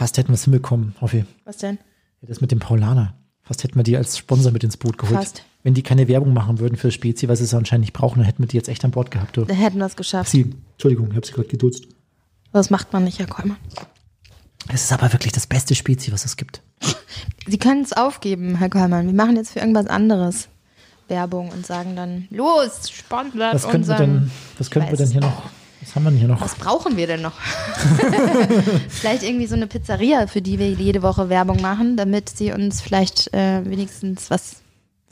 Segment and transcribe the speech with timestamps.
[0.00, 1.26] Fast hätten wir es hinbekommen, Hoffi.
[1.44, 1.76] Was denn?
[2.22, 3.12] Ja, das mit dem Paulaner.
[3.42, 5.14] Fast hätten wir die als Sponsor mit ins Boot geholt.
[5.18, 5.44] Fast.
[5.62, 8.42] Wenn die keine Werbung machen würden für Spezi, was sie anscheinend nicht brauchen, dann hätten
[8.42, 9.36] wir die jetzt echt an Bord gehabt.
[9.36, 9.44] Du.
[9.44, 10.30] Da hätten wir es geschafft.
[10.30, 11.84] Sie, Entschuldigung, ich habe sie gerade gedutzt.
[12.50, 13.56] Das macht man nicht, Herr Kolmer.
[14.72, 16.62] Es ist aber wirklich das beste Spezi, was es gibt.
[17.46, 19.04] Sie können es aufgeben, Herr Kollmann.
[19.04, 20.48] Wir machen jetzt für irgendwas anderes
[21.08, 25.10] Werbung und sagen dann, los, sponsert Was könnten wir unseren- denn, was könnten wir denn
[25.10, 25.42] hier noch,
[25.80, 26.40] was haben wir denn hier noch?
[26.40, 27.32] Was brauchen wir denn noch?
[28.88, 32.80] vielleicht irgendwie so eine Pizzeria, für die wir jede Woche Werbung machen, damit sie uns
[32.80, 34.56] vielleicht äh, wenigstens was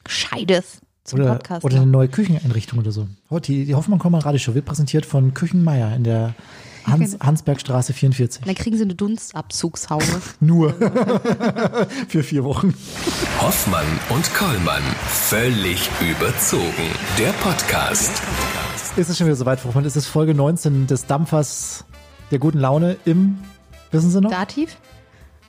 [0.05, 3.09] Gescheites zum Oder, Podcast oder eine neue Kücheneinrichtung oder so.
[3.31, 6.35] Oh, die, die Hoffmann Radioshow wird präsentiert von Küchenmeier in der
[6.87, 7.25] Hans, genau.
[7.25, 8.45] Hansbergstraße 44.
[8.45, 10.05] Dann kriegen sie eine Dunstabzugshaube.
[10.41, 10.75] Nur
[12.09, 12.75] für vier Wochen.
[13.41, 14.83] Hoffmann und Kollmann.
[15.07, 16.89] Völlig überzogen.
[17.19, 18.23] Der Podcast.
[18.99, 19.85] Ist es schon wieder soweit, Frau Hoffmann?
[19.85, 21.85] Ist es Folge 19 des Dampfers
[22.33, 23.39] der guten Laune im,
[23.93, 24.29] wissen Sie noch?
[24.29, 24.77] Dativ?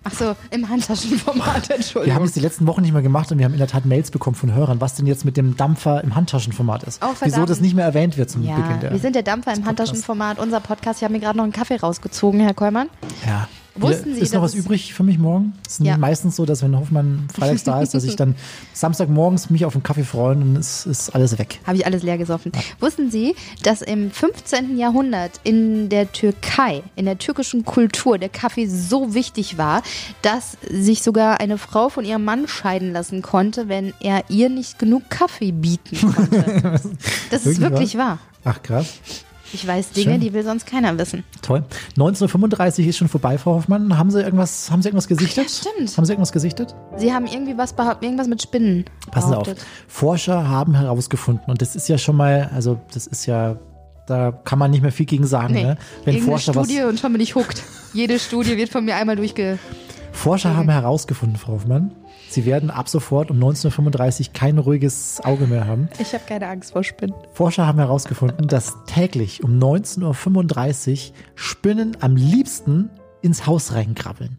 [0.03, 2.16] Ach so, im Handtaschenformat, Wir Entschuldigung.
[2.16, 4.12] haben es die letzten Wochen nicht mehr gemacht und wir haben in der Tat Mails
[4.12, 7.04] bekommen von Hörern, was denn jetzt mit dem Dampfer im Handtaschenformat ist.
[7.04, 7.07] Oh.
[7.21, 8.91] Wieso das nicht mehr erwähnt wird zum ja, Beginn der.
[8.91, 10.99] wir sind der Dampfer im Handtaschenformat, unser Podcast.
[10.99, 12.87] Ich habe mir gerade noch einen Kaffee rausgezogen, Herr Kollmann.
[13.26, 13.48] ja.
[13.82, 15.54] Wussten Sie, ist noch was es- übrig für mich morgen?
[15.66, 15.98] Es ist Ja.
[15.98, 18.36] meistens so, dass wenn Hoffmann freitags da ist, dass ich dann
[18.74, 21.60] Samstagmorgens mich auf einen Kaffee freue und dann ist, alles weg.
[21.66, 22.52] Habe ich alles leer gesoffen.
[22.80, 24.77] Wussten Sie, dass im 15.
[24.77, 29.82] Jahrhundert in der Türkei, in der türkischen Kultur, der Kaffee so wichtig war,
[30.21, 34.80] dass sich sogar eine Frau von ihrem Mann scheiden lassen konnte, wenn er ihr nicht
[34.80, 36.80] genug Kaffee bieten konnte.
[37.32, 38.20] Das ist Wirklich wirklich wahr.
[38.43, 38.88] Ach krass,
[39.52, 40.22] Ich weiß Dinge, Schön.
[40.22, 41.24] die will sonst keiner wissen.
[41.42, 41.64] toll.
[41.98, 43.98] 1935 ist schon vorbei, Frau Hoffmann.
[43.98, 45.46] Haben Sie irgendwas, haben Sie irgendwas gesichtet?
[45.48, 45.98] Ach ja, stimmt.
[45.98, 46.76] Haben Sie irgendwas gesichtet?
[46.98, 49.48] Sie haben irgendwie was behauptet, irgendwas mit Spinnen Passen Sie auf.
[49.88, 53.58] Forscher haben herausgefunden, und das ist ja schon mal, also das ist ja,
[54.08, 55.77] da kann man nicht mehr viel gegen sagen, Nee, ne?
[56.04, 57.64] Wenn irgendeine Forscher was, Studie und schon bin ich hooked.
[57.94, 59.58] Jede Studie wird von mir einmal durchge...
[60.20, 61.95] Forscher haben herausgefunden, Frau Hoffmann,
[62.29, 65.88] sie werden ab sofort um 1935 kein ruhiges Auge mehr haben.
[65.97, 67.16] Ich habe keine Angst vor Spinnen.
[67.31, 72.90] Forscher haben herausgefunden, dass täglich um 19.35 Uhr Spinnen am liebsten
[73.22, 74.38] ins Haus reinkrabbeln.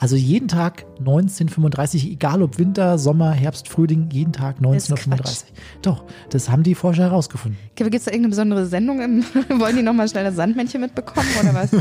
[0.00, 5.52] Also jeden Tag 1935, egal ob Winter, Sommer, Herbst, Frühling, jeden Tag ist 1935.
[5.82, 7.58] Doch, das haben die Forscher herausgefunden.
[7.74, 9.02] Gibt es da irgendeine besondere Sendung?
[9.02, 9.24] Im,
[9.60, 11.70] wollen die nochmal schnell das Sandmännchen mitbekommen oder was?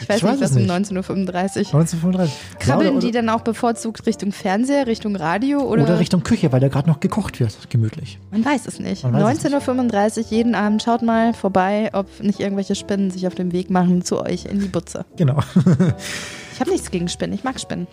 [0.00, 0.70] Ich weiß Ich nicht, was um nicht.
[0.70, 1.80] 19.35 Uhr.
[1.80, 2.32] 1935.
[2.58, 5.82] Krabbeln Ja, oder, die dann auch bevorzugt Richtung Fernseher, Richtung Radio oder?
[5.82, 8.18] oder Richtung Küche, weil da gerade noch gekocht wird, gemütlich.
[8.30, 9.04] Man weiß es nicht.
[9.04, 10.82] Man weiß es 19.35 Uhr jeden Abend.
[10.82, 14.60] Schaut mal vorbei, ob nicht irgendwelche Spinnen sich auf den Weg machen zu euch in
[14.60, 15.04] die Butze.
[15.16, 15.40] Genau.
[16.60, 17.34] Ich habe nichts gegen Spinnen.
[17.34, 17.86] Ich mag Spinnen.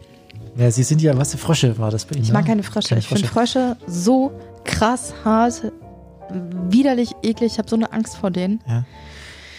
[0.57, 2.23] Ja, Sie sind ja, was für Frösche war das bei Ihnen?
[2.23, 2.33] Ich ne?
[2.33, 2.89] mag keine Frösche.
[2.89, 4.33] Keine ich finde Frösche so
[4.65, 5.71] krass hart,
[6.67, 7.53] widerlich, eklig.
[7.53, 8.59] Ich habe so eine Angst vor denen.
[8.67, 8.83] Ja.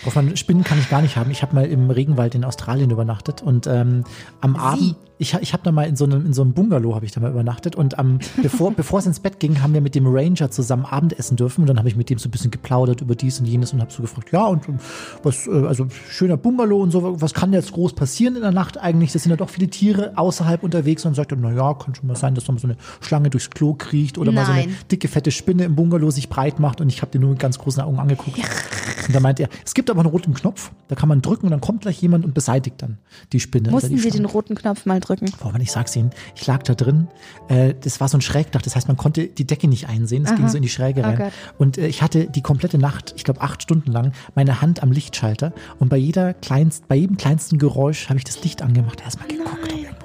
[0.04, 1.30] Hoffmann, Spinnen kann ich gar nicht haben.
[1.30, 4.04] Ich habe mal im Regenwald in Australien übernachtet und ähm,
[4.42, 7.04] am Abend, ich, ich habe da mal in so einem, in so einem Bungalow habe
[7.04, 9.94] ich da mal übernachtet und am, bevor, bevor es ins Bett ging, haben wir mit
[9.94, 13.00] dem Ranger zusammen Abendessen dürfen und dann habe ich mit dem so ein bisschen geplaudert
[13.00, 14.80] über dies und jenes und habe so gefragt, ja und, und
[15.22, 18.78] was, äh, also schöner Bungalow und so, was kann jetzt groß passieren in der Nacht
[18.78, 19.12] eigentlich?
[19.12, 21.94] Das sind ja doch viele Tiere außerhalb unterwegs und dann sagt er, na ja, kann
[21.94, 24.52] schon mal sein, dass da mal so eine Schlange durchs Klo kriecht oder mal so
[24.52, 24.76] eine Nein.
[24.90, 27.58] dicke, fette Spinne im Bungalow sich breit macht und ich habe den nur mit ganz
[27.58, 28.38] großen Augen angeguckt.
[28.38, 31.50] Und da meint er, es gibt aber einen roten Knopf, da kann man drücken und
[31.50, 32.98] dann kommt gleich jemand und beseitigt dann
[33.32, 33.70] die Spinne.
[33.70, 35.07] Mussten die Sie den roten Knopf mal drücken?
[35.40, 37.08] Boah, Mann, ich sag's Ihnen, ich lag da drin,
[37.48, 40.34] äh, das war so ein Schrägdach, das heißt, man konnte die Decke nicht einsehen, es
[40.34, 41.16] ging so in die Schräge Oh rein.
[41.18, 41.32] Gott.
[41.58, 44.92] und äh, ich hatte die komplette Nacht, ich glaube acht Stunden lang, meine Hand am
[44.92, 49.28] Lichtschalter und bei jeder kleinst, bei jedem kleinsten Geräusch habe ich das Licht angemacht, erstmal
[49.28, 49.48] geguckt,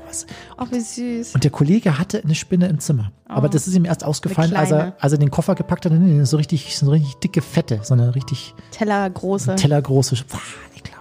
[0.07, 0.25] was.
[0.59, 1.33] Oh, wie süß.
[1.33, 3.11] Und der Kollege hatte eine Spinne im Zimmer.
[3.27, 5.01] Aber das ist ihm erst ausgefallen, als er, Oh.
[5.01, 5.91] als er den Koffer gepackt hat.
[6.23, 9.55] So richtig, so richtig dicke Fette, so eine richtig Teller große.
[9.55, 10.15] tellergroße.
[10.15, 10.31] Ekelhaft.
[10.31, 10.92] Sorry.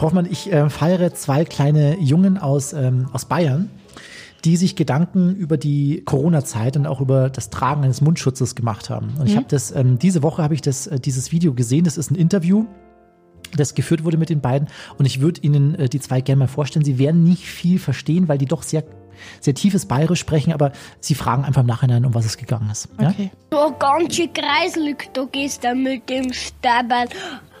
[0.00, 3.68] Frau Hoffmann, ich äh, feiere zwei kleine Jungen aus, ähm, aus Bayern,
[4.46, 9.12] die sich Gedanken über die Corona-Zeit und auch über das Tragen eines Mundschutzes gemacht haben.
[9.18, 11.84] Und ich habe das, ähm, diese Woche habe ich das, äh, dieses Video gesehen.
[11.84, 12.64] Das ist ein Interview
[13.54, 14.68] das geführt wurde mit den beiden.
[14.96, 16.84] Und ich würde Ihnen äh, die zwei gerne mal vorstellen.
[16.84, 18.84] Sie werden nicht viel verstehen, weil die doch sehr,
[19.40, 22.88] sehr tiefes Bayerisch sprechen, aber sie fragen einfach im Nachhinein, um was es gegangen ist.
[22.98, 23.10] Ja?
[23.10, 23.30] Okay.
[23.50, 27.08] So ganz schön kreiselig, du gehst da mit dem Stabal.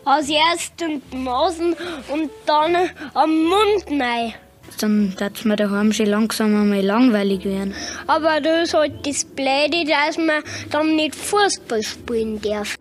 [0.04, 1.74] Als erst in die Nasen
[2.12, 2.74] und dann
[3.14, 4.34] am Mund rein.
[4.80, 7.74] Dann darf mir daheim schon langsam einmal langweilig werden.
[8.06, 12.76] Aber das ist halt das Blöde, dass man dann nicht Fußball spielen darf.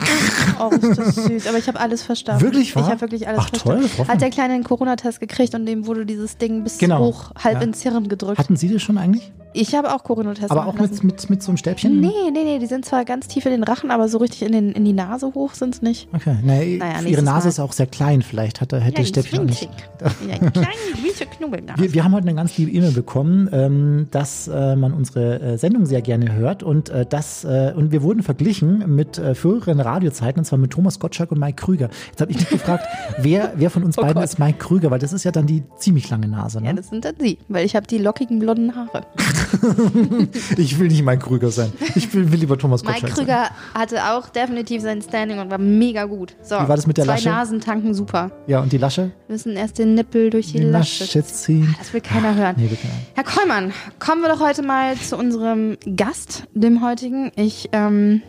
[0.60, 1.48] Oh, ist das süß.
[1.48, 2.42] Aber ich habe alles verstanden.
[2.44, 2.84] Wirklich, wahr?
[2.86, 3.90] Ich habe wirklich alles Ach, toll, verstanden.
[3.90, 7.00] Frau Hat der Kleine einen Corona-Test gekriegt und dem wurde dieses Ding bis Genau.
[7.00, 7.62] hoch halb Ja.
[7.64, 8.38] ins Hirn gedrückt.
[8.38, 9.32] Hatten Sie das schon eigentlich?
[9.54, 12.00] Ich habe auch Corona-Tests Aber auch mit, mit, mit so einem Stäbchen?
[12.00, 14.52] Nee, nee, nee, die sind zwar ganz tief in den Rachen, aber so richtig in,
[14.52, 16.08] den, in die Nase hoch sind es nicht.
[16.14, 17.50] Okay, nee, Naja, ihre Nase Mal.
[17.50, 19.70] ist auch sehr klein, vielleicht hat, hätte Kleines Stäbchen auch nicht.
[20.02, 20.68] Ja, einen kleinen,
[21.04, 21.82] winzig Knubbelnase.
[21.82, 25.58] Wir, wir haben heute eine ganz liebe E-Mail bekommen, ähm, dass äh, man unsere äh,
[25.58, 29.80] Sendung sehr gerne hört und äh, das äh, und wir wurden verglichen mit äh, früheren
[29.80, 31.90] Radiozeiten und zwar mit Thomas Gottschalk und Mike Krüger.
[32.10, 32.86] Jetzt habe ich mich gefragt,
[33.18, 34.24] wer, wer von uns Oh beiden Gott.
[34.26, 36.60] ist Mike Krüger, weil das ist ja dann die ziemlich lange Nase.
[36.64, 36.76] Ja, Ne?
[36.76, 39.02] das sind dann sie, weil ich habe die lockigen blonden Haare.
[40.58, 41.72] ich will nicht Mike Krüger sein.
[41.96, 43.26] Ich will, will lieber Thomas Mike Gottschalk sein.
[43.26, 46.36] Krüger hatte auch definitiv sein Standing und war mega gut.
[46.42, 47.30] So, Wie war das mit der zwei Lasche?
[47.30, 48.32] Nasen tanken super.
[48.48, 49.12] Ja, und die Lasche?
[49.28, 51.04] Wir müssen erst den Nippel durch die, Die Lasche.
[51.04, 51.76] Lasche ziehen.
[51.78, 52.56] Das will keiner hören.
[52.58, 52.94] Nee, will keiner.
[53.16, 57.32] Herr Kollmann, kommen wir doch heute mal zu unserem Gast, dem heutigen.
[57.36, 58.22] Ich ähm,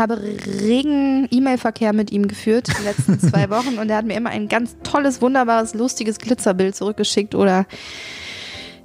[0.00, 4.30] habe regen E-Mail-Verkehr mit ihm geführt die letzten zwei Wochen und er hat mir immer
[4.30, 7.66] ein ganz tolles, wunderbares, lustiges Glitzerbild zurückgeschickt oder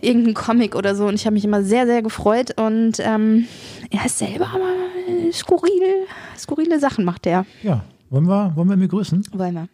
[0.01, 3.47] irgendein Comic oder so und ich habe mich immer sehr, sehr gefreut und ähm,
[3.89, 6.05] er ist selber aber skurril,
[6.37, 7.45] skurrile Sachen macht er.
[7.63, 9.25] Ja, wollen wir, wollen wir ihn begrüßen?
[9.33, 9.67] Wollen wir.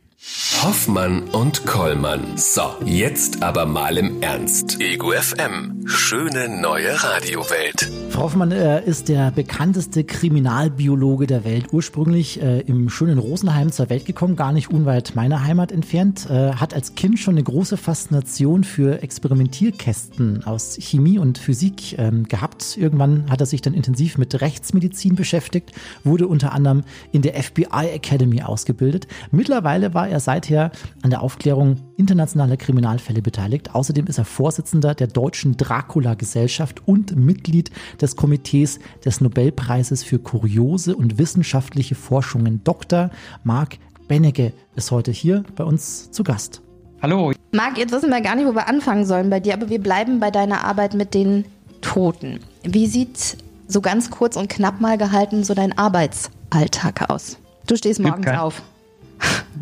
[0.63, 2.37] Hoffmann und Kollmann.
[2.37, 4.79] So, jetzt aber mal im Ernst.
[4.79, 5.87] Ego FM.
[5.87, 7.91] Schöne neue Radiowelt.
[8.11, 11.69] Frau Hoffmann äh, ist der bekannteste Kriminalbiologe der Welt.
[11.71, 16.29] Ursprünglich äh, im schönen Rosenheim zur Welt gekommen, gar nicht unweit meiner Heimat entfernt.
[16.29, 22.27] Äh, hat als Kind schon eine große Faszination für Experimentierkästen aus Chemie und Physik ähm,
[22.27, 22.77] gehabt.
[22.77, 25.71] Irgendwann hat er sich dann intensiv mit Rechtsmedizin beschäftigt,
[26.03, 29.07] wurde unter anderem in der FBI Academy ausgebildet.
[29.31, 30.71] Mittlerweile war er seither
[31.01, 33.73] an der Aufklärung internationaler Kriminalfälle beteiligt.
[33.73, 40.95] Außerdem ist er Vorsitzender der Deutschen Dracula-Gesellschaft und Mitglied des Komitees des Nobelpreises für kuriose
[40.95, 42.63] und wissenschaftliche Forschungen.
[42.63, 43.09] Dr.
[43.43, 43.77] Marc
[44.07, 46.61] Benecke ist heute hier bei uns zu Gast.
[47.01, 49.81] Hallo, Marc, jetzt wissen wir gar nicht, wo wir anfangen sollen bei dir, aber wir
[49.81, 51.45] bleiben bei deiner Arbeit mit den
[51.81, 52.39] Toten.
[52.63, 53.37] Wie sieht
[53.67, 57.37] so ganz kurz und knapp mal gehalten so dein Arbeitsalltag aus?
[57.65, 58.61] Du stehst morgens auf.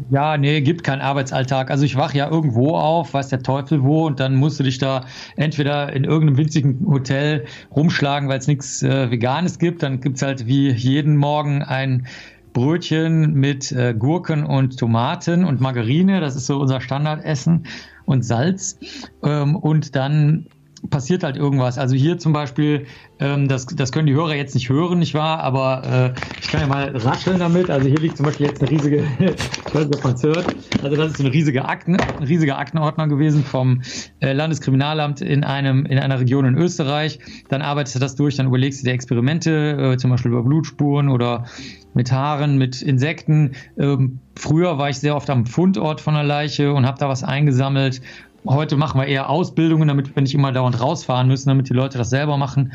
[0.10, 1.70] Ja, nee, gibt keinen Arbeitsalltag.
[1.70, 4.78] Also ich wach ja irgendwo auf, weiß der Teufel wo, und dann musst du dich
[4.78, 7.46] da entweder in irgendeinem winzigen Hotel
[7.76, 9.84] rumschlagen, weil es nichts äh, Veganes gibt.
[9.84, 12.08] Dann gibt's halt wie jeden Morgen ein
[12.54, 16.22] Brötchen mit äh, Gurken und Tomaten und Margarine.
[16.22, 17.66] Das ist so unser Standardessen
[18.06, 18.80] und Salz.
[19.24, 20.48] Ähm, und dann
[20.90, 21.78] passiert halt irgendwas.
[21.78, 22.86] Also hier zum Beispiel,
[23.20, 25.40] ähm, das, das können die Hörer jetzt nicht hören, nicht wahr?
[25.40, 27.70] Aber äh, ich kann ja mal rascheln damit.
[27.70, 30.46] Also hier liegt zum Beispiel jetzt eine riesige, ich weiß nicht, ob man es hört.
[30.84, 33.82] Also das ist so eine riesige Akten, ein riesiger Aktenordner gewesen vom
[34.20, 37.20] äh, Landeskriminalamt in einem in einer Region in Österreich.
[37.50, 41.10] Dann arbeitest du das durch, dann überlegst du dir Experimente, äh, zum Beispiel über Blutspuren
[41.10, 41.46] oder
[41.94, 43.56] mit Haaren, mit Insekten.
[43.78, 47.24] Ähm, früher war ich sehr oft am Fundort von der Leiche und habe da was
[47.24, 48.02] eingesammelt.
[48.48, 51.98] Heute machen wir eher Ausbildungen, damit wir nicht immer dauernd rausfahren müssen, damit die Leute
[51.98, 52.74] das selber machen.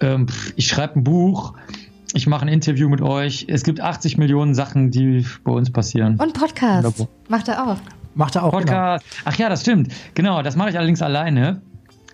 [0.00, 0.26] Ähm,
[0.56, 1.54] ich schreibe ein Buch,
[2.14, 3.46] ich mache ein Interview mit euch.
[3.48, 6.16] Es gibt 80 Millionen Sachen, die bei uns passieren.
[6.18, 7.06] Und Podcast.
[7.28, 7.78] Macht er auch.
[8.14, 8.50] Macht er auch.
[8.50, 8.60] Genau.
[8.62, 9.04] Podcast.
[9.24, 9.92] Ach ja, das stimmt.
[10.14, 11.62] Genau, das mache ich allerdings alleine.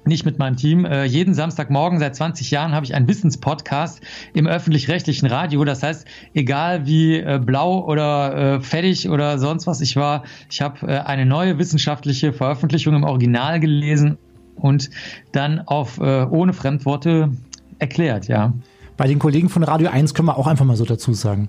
[0.09, 0.87] Nicht mit meinem Team.
[0.87, 4.01] Äh, jeden Samstagmorgen seit 20 Jahren habe ich einen Wissenspodcast
[4.33, 5.63] im öffentlich-rechtlichen Radio.
[5.65, 10.63] Das heißt, egal wie äh, blau oder äh, fettig oder sonst was ich war, ich
[10.63, 14.17] habe äh, eine neue wissenschaftliche Veröffentlichung im Original gelesen
[14.57, 14.89] und
[15.33, 17.31] dann auf äh, ohne Fremdworte
[17.79, 18.55] erklärt, ja.
[18.97, 21.49] Bei den Kollegen von Radio 1 können wir auch einfach mal so dazu sagen.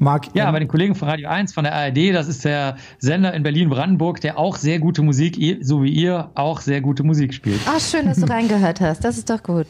[0.00, 2.76] Marc, Ja, ähm, bei den Kollegen von Radio 1 von der ARD, das ist der
[2.98, 7.34] Sender in Berlin-Brandenburg, der auch sehr gute Musik, so wie ihr, auch sehr gute Musik
[7.34, 7.60] spielt.
[7.66, 9.04] Ach, schön, dass du reingehört hast.
[9.04, 9.66] Das ist doch gut.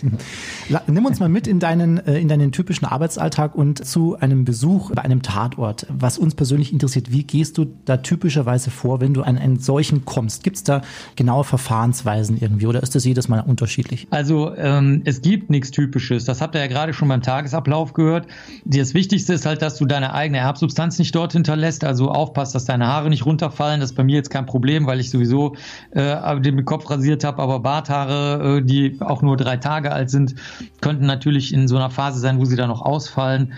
[0.86, 4.92] Nimm uns mal mit in deinen, äh, in deinen typischen Arbeitsalltag und zu einem Besuch
[4.94, 5.86] bei einem Tatort.
[5.88, 10.04] Was uns persönlich interessiert, wie gehst du da typischerweise vor, wenn du an einen solchen
[10.04, 10.44] kommst?
[10.44, 10.82] Gibt es da
[11.16, 14.06] genaue Verfahrensweisen irgendwie oder ist das jedes Mal unterschiedlich?
[14.10, 16.24] Also ähm, es gibt nichts Typisches.
[16.24, 18.28] Das habt ihr ja gerade schon beim Tagesablauf gehört.
[18.64, 21.84] Das Wichtigste ist halt, dass du deine eigene Erbsubstanz nicht dort hinterlässt.
[21.84, 23.80] Also aufpasst, dass deine Haare nicht runterfallen.
[23.80, 25.56] Das ist bei mir jetzt kein Problem, weil ich sowieso
[25.90, 27.42] äh, den Kopf rasiert habe.
[27.42, 30.34] Aber Barthaare, äh, die auch nur drei Tage alt sind,
[30.80, 33.54] könnten natürlich in so einer Phase sein, wo sie dann noch ausfallen.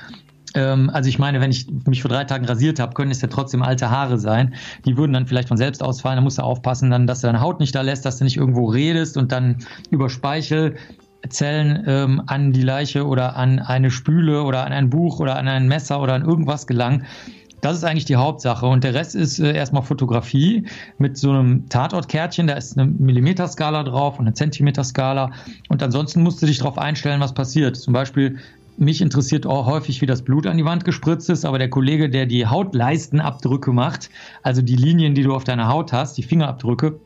[0.54, 3.28] Ähm, also ich meine, wenn ich mich vor drei Tagen rasiert habe, können es ja
[3.28, 4.54] trotzdem alte Haare sein.
[4.84, 6.16] Die würden dann vielleicht von selbst ausfallen.
[6.16, 8.36] Da musst du aufpassen, dann, dass du deine Haut nicht da lässt, dass du nicht
[8.36, 9.58] irgendwo redest und dann
[9.90, 10.08] über
[11.22, 15.48] Speichelzellen ähm, an die Leiche oder an eine Spüle oder an ein Buch oder an
[15.48, 17.06] ein Messer oder an irgendwas gelangen.
[17.60, 18.66] Das ist eigentlich die Hauptsache.
[18.66, 20.66] Und der Rest ist äh, erstmal Fotografie
[20.98, 22.48] mit so einem Tatortkärtchen.
[22.48, 25.30] Da ist eine Millimeterskala drauf und eine Zentimeterskala.
[25.68, 27.76] Und ansonsten musst du dich darauf einstellen, was passiert.
[27.76, 28.38] Zum Beispiel
[28.78, 32.08] mich interessiert auch häufig, wie das Blut an die Wand gespritzt ist, aber der Kollege,
[32.08, 34.10] der die Hautleistenabdrücke macht,
[34.42, 36.98] also die Linien, die du auf deiner Haut hast, die Fingerabdrücke,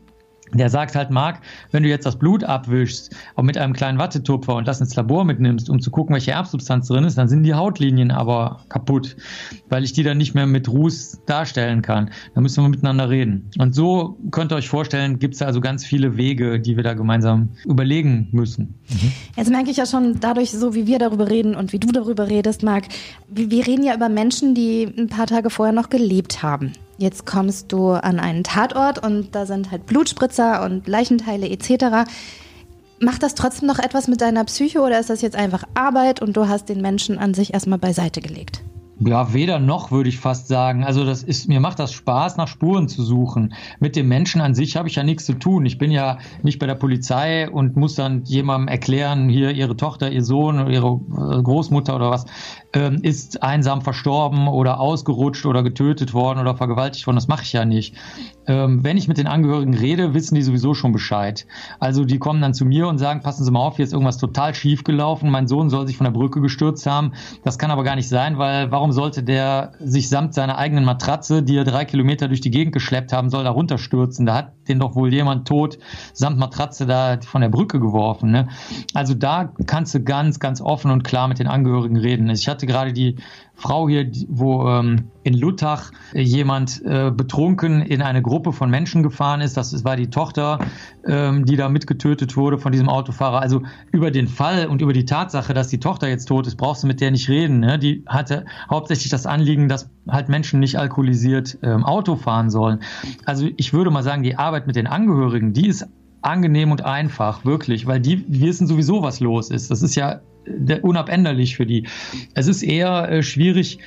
[0.55, 1.41] Der sagt halt, Marc,
[1.73, 5.25] wenn du jetzt das Blut abwischst, auch mit einem kleinen Wattetupfer und das ins Labor
[5.25, 9.17] mitnimmst, um zu gucken, welche Erbsubstanz drin ist, dann sind die Hautlinien aber kaputt,
[9.69, 12.11] weil ich die dann nicht mehr mit Ruß darstellen kann.
[12.35, 13.51] Da müssen wir miteinander reden.
[13.59, 16.95] Und so könnt ihr euch vorstellen, gibt es also ganz viele Wege, die wir da
[16.95, 18.75] gemeinsam überlegen müssen.
[19.37, 22.29] Jetzt merke ich ja schon dadurch, so wie wir darüber reden und wie du darüber
[22.29, 22.85] redest, Marc,
[23.29, 26.73] wir reden ja über Menschen, die ein paar Tage vorher noch gelebt haben.
[26.99, 32.09] Jetzt kommst du an einen Tatort und da sind halt Blutspritzer und Leichenteile etc.
[33.01, 36.37] Macht das trotzdem noch etwas mit deiner Psyche oder ist das jetzt einfach Arbeit und
[36.37, 38.63] du hast den Menschen an sich erstmal beiseite gelegt?
[38.99, 40.83] Ja, weder noch würde ich fast sagen.
[40.83, 43.53] Also das ist mir macht das Spaß, nach Spuren zu suchen.
[43.79, 45.67] Mit dem Menschen an sich habe ich ja nichts zu tun.
[45.67, 50.11] Ich bin ja nicht bei der Polizei und muss dann jemandem erklären, hier ihre Tochter,
[50.11, 52.25] ihr Sohn ihre äh, Großmutter oder was
[52.73, 57.17] ähm, ist einsam verstorben oder ausgerutscht oder getötet worden oder vergewaltigt worden.
[57.17, 57.95] Das mache ich ja nicht.
[58.47, 61.47] Ähm, wenn ich mit den Angehörigen rede, wissen die sowieso schon Bescheid.
[61.81, 64.19] Also die kommen dann zu mir und sagen, passen Sie mal auf, hier ist irgendwas
[64.19, 65.31] total schief gelaufen.
[65.31, 67.13] Mein Sohn soll sich von der Brücke gestürzt haben.
[67.45, 71.43] Das kann aber gar nicht sein, weil warum sollte der sich samt seiner eigenen Matratze,
[71.43, 74.27] die er drei Kilometer durch die Gegend geschleppt haben soll, da runterstürzen?
[74.27, 75.79] Da hat den doch wohl jemand tot
[76.13, 78.31] samt Matratze da von der Brücke geworfen.
[78.31, 78.49] Ne?
[78.95, 82.29] Also da kannst du ganz, ganz offen und klar mit den Angehörigen reden.
[82.31, 83.17] Ich hatte gerade die
[83.57, 89.41] Frau hier, wo ähm, in Luttach jemand äh, betrunken in eine Gruppe von Menschen gefahren
[89.41, 89.57] ist.
[89.57, 90.59] Das war die Tochter,
[91.07, 93.41] ähm, die da mitgetötet wurde von diesem Autofahrer.
[93.41, 96.83] Also über den Fall und über die Tatsache, dass die Tochter jetzt tot ist, brauchst
[96.83, 97.61] du mit der nicht reden.
[97.61, 97.79] Ne?
[97.79, 102.81] Die hatte hauptsächlich das Anliegen, dass halt Menschen nicht alkoholisiert ähm, Auto fahren sollen.
[103.25, 105.87] Also ich würde mal sagen, die Arbeit mit den Angehörigen, die ist
[106.23, 109.71] angenehm und einfach, wirklich, weil die wissen sowieso, was los ist.
[109.71, 110.21] Das ist ja
[110.83, 111.87] unabänderlich für die.
[112.35, 113.79] Es ist eher äh, schwierig,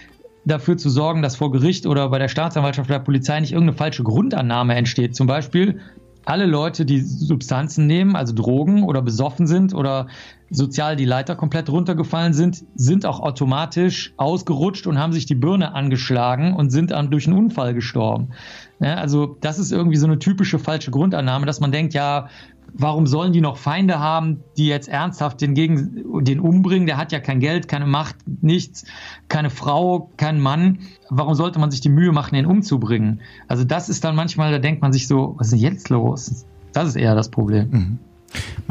[0.46, 3.78] dafür zu sorgen, dass vor Gericht oder bei der Staatsanwaltschaft oder der Polizei nicht irgendeine
[3.78, 5.16] falsche Grundannahme entsteht.
[5.16, 5.80] Zum Beispiel,
[6.26, 10.08] alle Leute, die Substanzen nehmen, also Drogen oder besoffen sind oder
[10.50, 15.74] sozial die Leiter komplett runtergefallen sind, sind auch automatisch ausgerutscht und haben sich die Birne
[15.74, 18.30] angeschlagen und sind dann durch einen Unfall gestorben.
[18.80, 22.30] Ja, also das ist irgendwie so eine typische falsche Grundannahme, dass man denkt, ja,
[22.74, 26.86] warum sollen die noch Feinde haben, die jetzt ernsthaft den, gegen, den umbringen?
[26.86, 28.86] Der hat ja kein Geld, keine Macht, nichts,
[29.28, 30.80] keine Frau, kein Mann.
[31.10, 33.22] Warum sollte man sich die Mühe machen, den umzubringen?
[33.48, 36.46] Also das ist dann manchmal, da denkt man sich so, was ist denn jetzt los?
[36.72, 37.70] Das ist eher das Problem.
[37.70, 38.00] Mhm.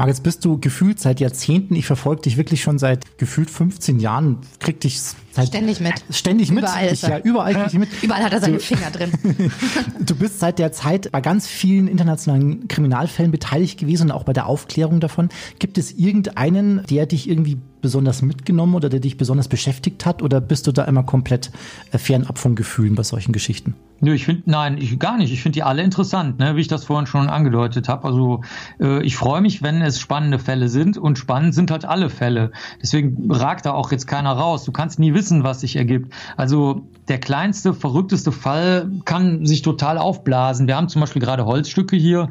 [0.07, 4.37] Jetzt bist du gefühlt seit Jahrzehnten, ich verfolge dich wirklich schon seit gefühlt 15 Jahren,
[4.59, 4.99] krieg dich
[5.31, 5.93] seit ständig mit.
[6.09, 6.63] Ständig mit.
[6.63, 7.89] Überall ich, ja, überall krieg ich mit.
[8.03, 9.11] Überall hat er seine du, Finger drin.
[9.99, 14.33] du bist seit der Zeit bei ganz vielen internationalen Kriminalfällen beteiligt gewesen und auch bei
[14.33, 15.29] der Aufklärung davon.
[15.59, 20.41] Gibt es irgendeinen, der dich irgendwie besonders mitgenommen oder der dich besonders beschäftigt hat oder
[20.41, 21.51] bist du da immer komplett
[21.91, 23.75] äh, fernab von Gefühlen bei solchen Geschichten?
[24.01, 25.33] Nö, ich finde, nein, ich gar nicht.
[25.33, 28.07] Ich finde die alle interessant, ne, wie ich das vorhin schon angedeutet habe.
[28.07, 28.41] Also
[28.79, 32.51] äh, ich freue mich, wenn es spannende Fälle sind und spannend sind halt alle Fälle.
[32.81, 34.63] Deswegen ragt da auch jetzt keiner raus.
[34.63, 36.13] Du kannst nie wissen, was sich ergibt.
[36.37, 40.67] Also der kleinste, verrückteste Fall kann sich total aufblasen.
[40.67, 42.29] Wir haben zum Beispiel gerade Holzstücke hier.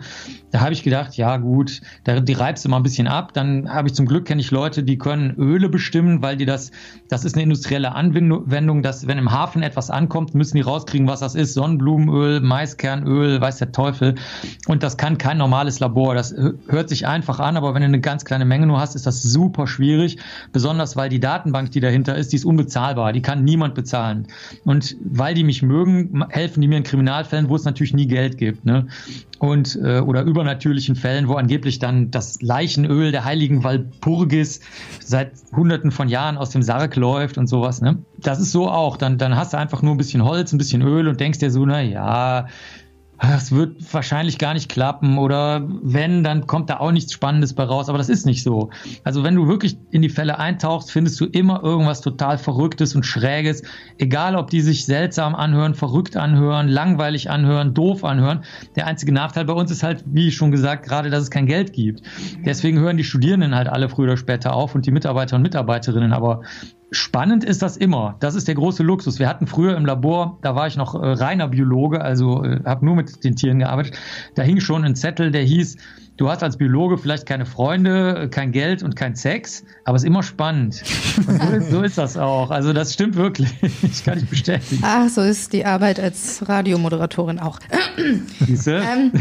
[0.50, 3.34] Da habe ich gedacht, ja gut, da, die reibst du mal ein bisschen ab.
[3.34, 6.70] Dann habe ich zum Glück kenne ich Leute, die können Öle bestimmen, weil die das,
[7.08, 11.20] das ist eine industrielle Anwendung, dass wenn im Hafen etwas ankommt, müssen die rauskriegen, was
[11.20, 11.57] das ist.
[11.58, 14.14] Sonnenblumenöl, Maiskernöl, weiß der Teufel.
[14.68, 16.14] Und das kann kein normales Labor.
[16.14, 16.32] Das
[16.68, 19.24] hört sich einfach an, aber wenn du eine ganz kleine Menge nur hast, ist das
[19.24, 20.18] super schwierig.
[20.52, 23.12] Besonders weil die Datenbank, die dahinter ist, die ist unbezahlbar.
[23.12, 24.28] Die kann niemand bezahlen.
[24.64, 28.38] Und weil die mich mögen, helfen die mir in Kriminalfällen, wo es natürlich nie Geld
[28.38, 28.64] gibt.
[28.64, 28.86] Ne?
[29.38, 34.60] Und äh, oder übernatürlichen Fällen, wo angeblich dann das Leichenöl der heiligen Walpurgis
[35.00, 37.80] seit Hunderten von Jahren aus dem Sarg läuft und sowas.
[37.80, 37.98] Ne?
[38.18, 38.96] Das ist so auch.
[38.96, 41.50] Dann, dann hast du einfach nur ein bisschen Holz, ein bisschen Öl und denkst dir
[41.50, 42.48] so, na ja,
[43.20, 47.64] es wird wahrscheinlich gar nicht klappen oder wenn, dann kommt da auch nichts Spannendes bei
[47.64, 48.70] raus, aber das ist nicht so.
[49.02, 53.04] Also wenn du wirklich in die Fälle eintauchst, findest du immer irgendwas total Verrücktes und
[53.04, 53.62] Schräges,
[53.98, 58.44] egal ob die sich seltsam anhören, verrückt anhören, langweilig anhören, doof anhören.
[58.76, 61.72] Der einzige Nachteil bei uns ist halt, wie schon gesagt, gerade, dass es kein Geld
[61.72, 62.02] gibt.
[62.44, 66.12] Deswegen hören die Studierenden halt alle früher oder später auf und die Mitarbeiter und Mitarbeiterinnen,
[66.12, 66.42] aber
[66.90, 68.16] Spannend ist das immer.
[68.20, 69.18] Das ist der große Luxus.
[69.18, 72.84] Wir hatten früher im Labor, da war ich noch äh, reiner Biologe, also äh, habe
[72.84, 73.94] nur mit den Tieren gearbeitet.
[74.34, 75.76] Da hing schon ein Zettel, der hieß,
[76.18, 80.06] du hast als Biologe vielleicht keine Freunde, kein Geld und kein Sex, aber es ist
[80.06, 80.74] immer spannend.
[80.74, 82.50] So ist, so, ist, das auch.
[82.50, 83.48] Also das stimmt wirklich.
[83.82, 84.82] Ich kann nicht bestätigen.
[84.84, 87.58] Ach, so ist die Arbeit als Radiomoderatorin auch.
[88.40, 88.82] Siehste?
[88.92, 89.12] ähm,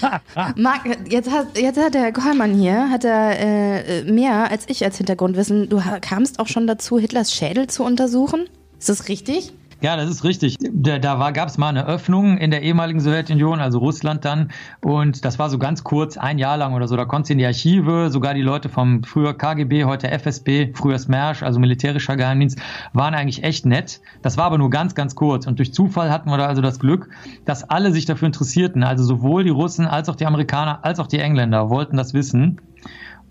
[0.56, 4.96] Marc, jetzt hat, jetzt hat der Kollmann hier, hat er äh, mehr als ich als
[4.96, 5.68] Hintergrundwissen.
[5.68, 8.48] Du kamst auch schon dazu, Hitlers Schädel zu untersuchen.
[8.78, 9.52] Ist das richtig?
[9.80, 10.56] Ja, das ist richtig.
[10.58, 14.50] Da, da gab es mal eine Öffnung in der ehemaligen Sowjetunion, also Russland dann.
[14.80, 16.96] Und das war so ganz kurz, ein Jahr lang oder so.
[16.96, 20.98] Da konntest du in die Archive, sogar die Leute vom früher KGB, heute FSB, früher
[20.98, 22.58] SMERSH, also militärischer Geheimdienst,
[22.92, 24.00] waren eigentlich echt nett.
[24.20, 25.46] Das war aber nur ganz, ganz kurz.
[25.46, 27.10] Und durch Zufall hatten wir da also das Glück,
[27.44, 28.82] dass alle sich dafür interessierten.
[28.82, 32.60] Also sowohl die Russen als auch die Amerikaner als auch die Engländer wollten das wissen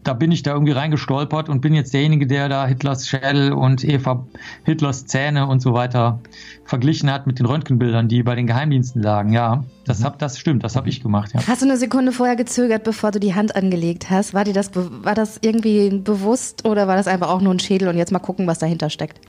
[0.07, 3.83] da bin ich da irgendwie reingestolpert und bin jetzt derjenige, der da Hitlers Schädel und
[3.83, 4.25] Eva
[4.63, 6.19] Hitlers Zähne und so weiter
[6.63, 9.33] verglichen hat mit den Röntgenbildern, die bei den Geheimdiensten lagen.
[9.33, 11.33] Ja, das, hab, das stimmt, das habe ich gemacht.
[11.33, 11.45] Ja.
[11.45, 14.33] Hast du eine Sekunde vorher gezögert, bevor du die Hand angelegt hast?
[14.33, 17.89] War dir das, war das irgendwie bewusst oder war das einfach auch nur ein Schädel
[17.89, 19.19] und jetzt mal gucken, was dahinter steckt?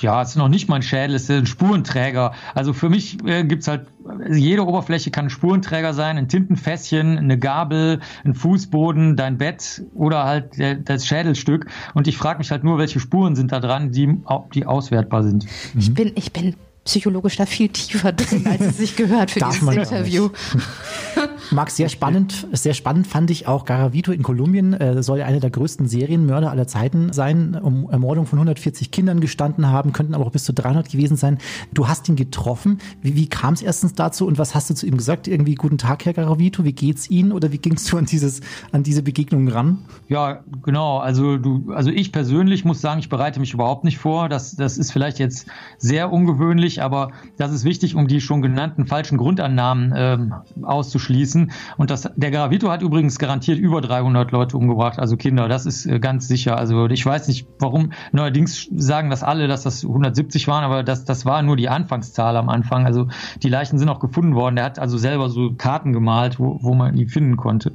[0.00, 2.32] Ja, es ist noch nicht mein Schädel, es ist ein Spurenträger.
[2.54, 3.86] Also für mich äh, gibt's halt,
[4.30, 10.24] jede Oberfläche kann ein Spurenträger sein, ein Tintenfässchen, eine Gabel, ein Fußboden, dein Bett oder
[10.24, 11.66] halt der, das Schädelstück.
[11.94, 14.16] Und ich frage mich halt nur, welche Spuren sind da dran, die,
[14.54, 15.46] die auswertbar sind.
[15.76, 16.54] Ich bin, ich bin
[16.84, 20.28] psychologisch da viel tiefer drin, als es sich gehört für Darf dieses Interview.
[21.50, 25.40] Max, sehr spannend, sehr spannend fand ich auch Garavito in Kolumbien, äh, soll ja einer
[25.40, 30.26] der größten Serienmörder aller Zeiten sein, um Ermordung von 140 Kindern gestanden haben, könnten aber
[30.26, 31.38] auch bis zu 300 gewesen sein.
[31.72, 32.78] Du hast ihn getroffen.
[33.02, 35.28] Wie, wie kam es erstens dazu und was hast du zu ihm gesagt?
[35.28, 38.40] Irgendwie guten Tag, Herr Garavito, wie geht's Ihnen oder wie gingst du an dieses,
[38.72, 39.78] an diese Begegnung ran?
[40.08, 40.98] Ja, genau.
[40.98, 44.28] Also du, also ich persönlich muss sagen, ich bereite mich überhaupt nicht vor.
[44.28, 45.46] Das, das ist vielleicht jetzt
[45.78, 51.33] sehr ungewöhnlich, aber das ist wichtig, um die schon genannten falschen Grundannahmen ähm, auszuschließen.
[51.76, 55.48] Und das, der Garavito hat übrigens garantiert über 300 Leute umgebracht, also Kinder.
[55.48, 56.56] Das ist äh, ganz sicher.
[56.56, 57.92] Also ich weiß nicht, warum.
[58.12, 62.36] Neuerdings sagen das alle, dass das 170 waren, aber das, das war nur die Anfangszahl
[62.36, 62.86] am Anfang.
[62.86, 63.08] Also
[63.42, 64.56] die Leichen sind auch gefunden worden.
[64.56, 67.72] Der hat also selber so Karten gemalt, wo, wo man die finden konnte.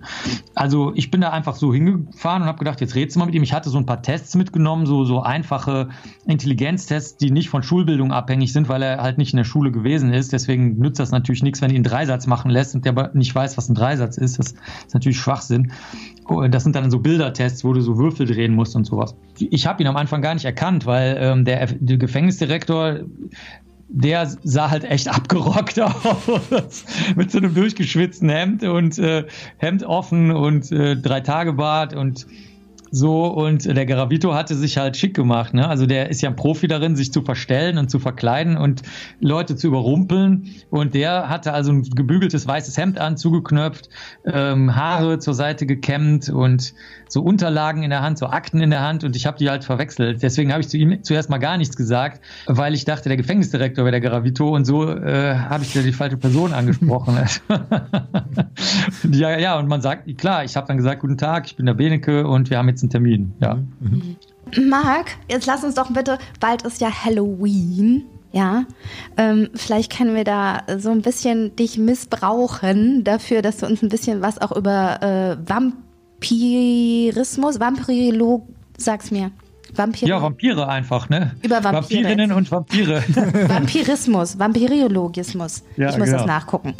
[0.55, 3.35] Also ich bin da einfach so hingefahren und habe gedacht, jetzt redest du mal mit
[3.35, 3.43] ihm.
[3.43, 5.89] Ich hatte so ein paar Tests mitgenommen, so, so einfache
[6.25, 10.13] Intelligenztests, die nicht von Schulbildung abhängig sind, weil er halt nicht in der Schule gewesen
[10.13, 10.33] ist.
[10.33, 13.69] Deswegen nützt das natürlich nichts, wenn ihn Dreisatz machen lässt und der nicht weiß, was
[13.69, 14.39] ein Dreisatz ist.
[14.39, 15.71] Das ist natürlich Schwachsinn.
[16.27, 19.15] Oh, das sind dann so Bildertests, wo du so Würfel drehen musst und sowas.
[19.37, 22.99] Ich habe ihn am Anfang gar nicht erkannt, weil ähm, der, der Gefängnisdirektor
[23.91, 26.85] der sah halt echt abgerockt aus.
[27.15, 29.25] mit so einem durchgeschwitzten Hemd und äh,
[29.57, 32.27] Hemd offen und äh, drei Tage Bart und
[32.91, 35.67] so, und der Garavito hatte sich halt schick gemacht, ne?
[35.67, 38.81] Also der ist ja ein Profi darin, sich zu verstellen und zu verkleiden und
[39.19, 40.47] Leute zu überrumpeln.
[40.69, 43.89] Und der hatte also ein gebügeltes weißes Hemd an, zugeknöpft,
[44.25, 46.73] ähm, Haare zur Seite gekämmt und
[47.07, 49.63] so Unterlagen in der Hand, so Akten in der Hand und ich habe die halt
[49.63, 50.21] verwechselt.
[50.21, 53.83] Deswegen habe ich zu ihm zuerst mal gar nichts gesagt, weil ich dachte, der Gefängnisdirektor
[53.83, 57.17] wäre der Garavito und so äh, habe ich da die falsche Person angesprochen.
[59.11, 61.73] ja, ja, und man sagt, klar, ich habe dann gesagt, guten Tag, ich bin der
[61.73, 63.33] Beneke und wir haben jetzt einen Termin.
[63.39, 63.59] Ja.
[63.79, 64.17] Mhm.
[64.67, 68.05] Marc, jetzt lass uns doch bitte, bald ist ja Halloween.
[68.31, 68.65] Ja,
[69.17, 73.89] ähm, vielleicht können wir da so ein bisschen dich missbrauchen dafür, dass du uns ein
[73.89, 79.31] bisschen was auch über äh, Vampirismus, Vampirilog, sag's mir.
[79.73, 80.09] Vampire.
[80.09, 81.35] Ja, Vampire einfach, ne?
[81.41, 82.03] Über Vampire.
[82.03, 83.03] Vampirinnen und Vampire.
[83.47, 85.63] Vampirismus, Vampiriologismus.
[85.77, 86.19] Ja, ich muss genau.
[86.19, 86.73] das nachgucken.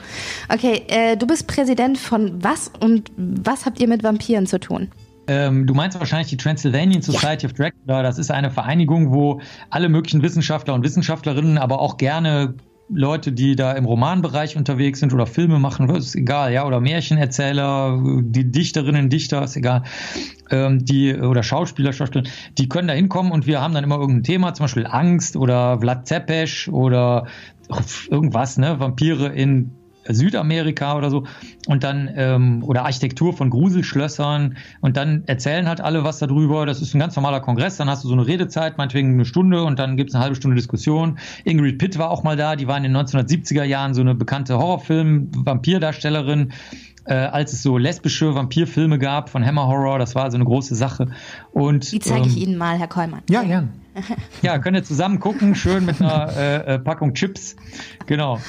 [0.54, 4.90] Okay, äh, du bist Präsident von was und was habt ihr mit Vampiren zu tun?
[5.30, 7.52] Ähm, du meinst wahrscheinlich die Transylvanian Society ja.
[7.52, 8.02] of Dracula.
[8.02, 9.40] Das ist eine Vereinigung, wo
[9.70, 12.56] alle möglichen Wissenschaftler und Wissenschaftlerinnen, aber auch gerne
[12.92, 18.02] Leute, die da im Romanbereich unterwegs sind oder Filme machen, ist egal, ja, oder Märchenerzähler,
[18.24, 19.84] die Dichterinnen, Dichter, ist egal,
[20.50, 22.24] ähm, die oder Schauspieler, Schauspieler,
[22.58, 25.80] die können da hinkommen und wir haben dann immer irgendein Thema, zum Beispiel Angst oder
[25.80, 27.28] Vlad Zepes oder
[28.10, 29.76] irgendwas, ne, Vampire in
[30.14, 31.26] Südamerika oder so
[31.68, 36.66] und dann ähm, oder Architektur von Gruselschlössern und dann erzählen halt alle was darüber.
[36.66, 39.64] Das ist ein ganz normaler Kongress, dann hast du so eine Redezeit, meinetwegen eine Stunde
[39.64, 41.20] und dann gibt es eine halbe Stunde Diskussion.
[41.44, 44.58] Ingrid Pitt war auch mal da, die war in den 1970er Jahren so eine bekannte
[44.58, 46.52] Horrorfilm-Vampirdarstellerin.
[47.06, 50.76] Äh, als es so lesbische Vampirfilme gab von Hammer Horror, das war so eine große
[50.76, 51.08] Sache.
[51.52, 53.22] Und, die zeige ich ähm, Ihnen mal, Herr Kollmann.
[53.30, 53.72] Ja, gern.
[54.42, 57.56] Ja, könnt ihr zusammen gucken, schön mit einer äh, äh, Packung Chips.
[58.06, 58.40] Genau.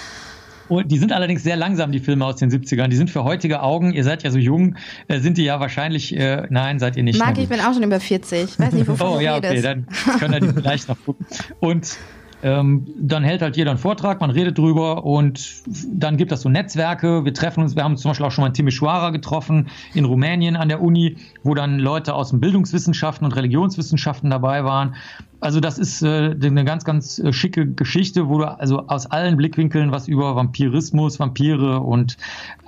[0.71, 2.89] Und die sind allerdings sehr langsam, die Filme aus den 70ern.
[2.89, 4.77] Die sind für heutige Augen, ihr seid ja so jung,
[5.09, 7.19] äh, sind die ja wahrscheinlich, äh, nein, seid ihr nicht.
[7.19, 8.59] Marc, ich bin auch schon über 40.
[8.59, 9.87] Weiß nicht, wovon Oh ja, okay, dann
[10.21, 11.27] können wir die vielleicht noch gucken.
[11.59, 11.97] Und
[12.43, 16.49] ähm, dann hält halt jeder einen Vortrag, man redet drüber und dann gibt es so
[16.49, 17.25] Netzwerke.
[17.25, 20.69] Wir treffen uns, wir haben zum Beispiel auch schon mal Timișoara getroffen, in Rumänien an
[20.69, 24.95] der Uni, wo dann Leute aus den Bildungswissenschaften und Religionswissenschaften dabei waren.
[25.41, 29.37] Also das ist äh, eine ganz, ganz äh, schicke Geschichte, wo du also aus allen
[29.37, 32.19] Blickwinkeln was über Vampirismus, Vampire und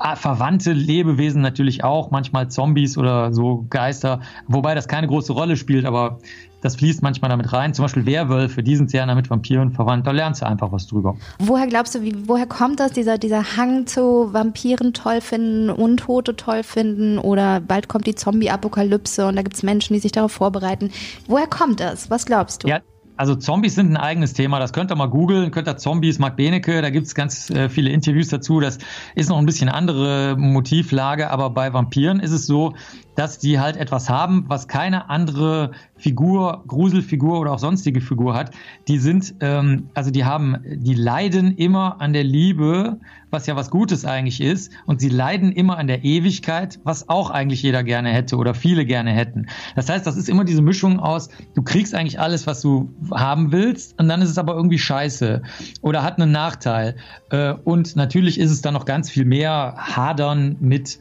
[0.03, 5.57] äh, verwandte Lebewesen natürlich auch, manchmal Zombies oder so Geister, wobei das keine große Rolle
[5.57, 6.19] spielt, aber
[6.63, 7.75] das fließt manchmal damit rein.
[7.75, 10.07] Zum Beispiel Werwölfe, die sind sehr nah mit Vampiren verwandt.
[10.07, 11.17] Da lernst du einfach was drüber.
[11.39, 16.37] Woher glaubst du, wie, woher kommt das, dieser, dieser Hang zu Vampiren toll finden, Untote
[16.37, 20.33] toll finden oder bald kommt die Zombie-Apokalypse und da gibt es Menschen, die sich darauf
[20.33, 20.91] vorbereiten.
[21.27, 22.11] Woher kommt das?
[22.11, 22.69] Was glaubst du?
[22.69, 22.81] Ja,
[23.17, 26.37] also Zombies sind ein eigenes Thema, das könnt ihr mal googeln, könnt ihr Zombies, Mark
[26.37, 28.79] Benecke, da gibt es ganz äh, viele Interviews dazu, das
[29.15, 32.75] ist noch ein bisschen andere Motivlage, aber bei Vampiren ist es so,
[33.15, 38.51] dass die halt etwas haben, was keine andere Figur, Gruselfigur oder auch sonstige Figur hat.
[38.89, 42.99] Die sind, ähm, also die haben, die leiden immer an der Liebe,
[43.31, 47.31] was ja was Gutes eigentlich ist, und sie leiden immer an der Ewigkeit, was auch
[47.31, 49.47] eigentlich jeder gerne hätte oder viele gerne hätten.
[49.77, 53.53] Das heißt, das ist immer diese Mischung aus, du kriegst eigentlich alles, was du haben
[53.53, 55.43] willst, und dann ist es aber irgendwie scheiße
[55.83, 56.97] oder hat einen Nachteil.
[57.31, 60.99] Äh, und natürlich ist es dann noch ganz viel mehr Hadern mit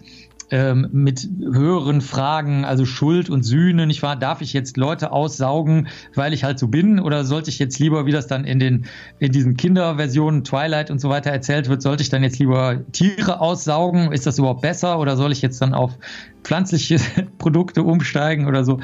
[0.52, 4.16] ähm, mit höheren Fragen, also Schuld und Sühne, nicht wahr?
[4.16, 7.00] Darf ich jetzt Leute aussaugen, weil ich halt so bin?
[7.00, 8.86] Oder sollte ich jetzt lieber, wie das dann in den,
[9.20, 13.40] in diesen Kinderversionen Twilight und so weiter erzählt wird, sollte ich dann jetzt lieber Tiere
[13.40, 14.12] aussaugen?
[14.12, 15.00] Ist das überhaupt besser?
[15.00, 15.98] Oder soll ich jetzt dann auf
[16.44, 16.98] pflanzliche
[17.38, 18.80] Produkte umsteigen oder so.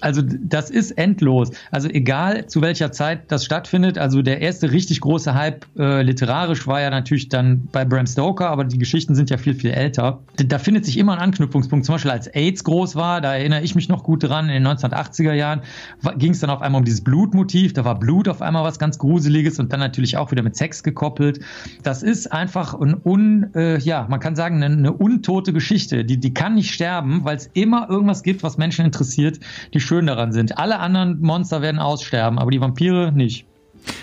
[0.00, 1.50] Also das ist endlos.
[1.70, 3.98] Also egal zu welcher Zeit das stattfindet.
[3.98, 8.48] Also der erste richtig große Hype äh, literarisch war ja natürlich dann bei Bram Stoker,
[8.50, 10.20] aber die Geschichten sind ja viel, viel älter.
[10.36, 11.84] Da findet sich immer ein Anknüpfungspunkt.
[11.84, 14.66] Zum Beispiel als AIDS groß war, da erinnere ich mich noch gut dran, in den
[14.66, 15.62] 1980er Jahren
[16.16, 17.72] ging es dann auf einmal um dieses Blutmotiv.
[17.72, 20.82] Da war Blut auf einmal was ganz Gruseliges und dann natürlich auch wieder mit Sex
[20.82, 21.40] gekoppelt.
[21.82, 26.04] Das ist einfach ein un, äh, ja, man kann sagen, eine, eine untote Geschichte.
[26.04, 29.40] Die, die kann nicht sterben sterben, weil es immer irgendwas gibt, was Menschen interessiert,
[29.74, 30.58] die schön daran sind.
[30.58, 33.46] Alle anderen Monster werden aussterben, aber die Vampire nicht.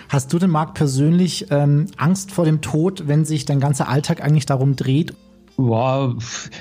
[0.09, 4.23] Hast du denn, Marc, persönlich ähm, Angst vor dem Tod, wenn sich dein ganzer Alltag
[4.23, 5.13] eigentlich darum dreht?
[5.59, 6.15] Boah,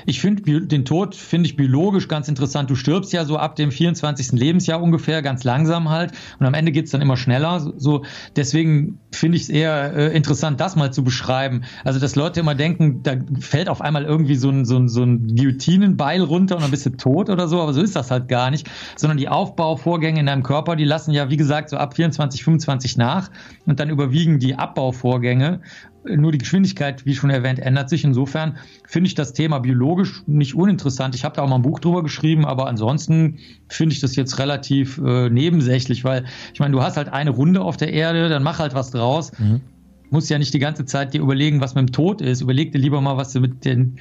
[0.05, 2.69] ich finde den Tod finde ich biologisch ganz interessant.
[2.69, 4.33] Du stirbst ja so ab dem 24.
[4.33, 6.11] Lebensjahr ungefähr, ganz langsam halt.
[6.37, 7.71] Und am Ende geht's dann immer schneller.
[7.77, 8.03] So,
[8.35, 11.61] deswegen finde ich es eher äh, interessant, das mal zu beschreiben.
[11.85, 15.01] Also, dass Leute immer denken, da fällt auf einmal irgendwie so ein, so ein, so
[15.01, 18.27] ein Guillotinenbeil runter und dann bist du tot oder so, aber so ist das halt
[18.27, 18.69] gar nicht.
[18.97, 22.97] Sondern die Aufbauvorgänge in deinem Körper, die lassen ja, wie gesagt, so ab 24, 25
[22.97, 23.31] nach
[23.65, 25.61] und dann überwiegen die Abbauvorgänge
[26.03, 28.03] nur die Geschwindigkeit, wie schon erwähnt, ändert sich.
[28.03, 28.57] Insofern
[28.87, 31.15] finde ich das Thema biologisch nicht uninteressant.
[31.15, 34.39] Ich habe da auch mal ein Buch drüber geschrieben, aber ansonsten finde ich das jetzt
[34.39, 38.43] relativ äh, nebensächlich, weil ich meine, du hast halt eine Runde auf der Erde, dann
[38.43, 39.31] mach halt was draus.
[39.37, 39.61] Mhm.
[40.09, 42.41] Muss ja nicht die ganze Zeit dir überlegen, was mit dem Tod ist.
[42.41, 43.99] Überleg dir lieber mal, was du mit den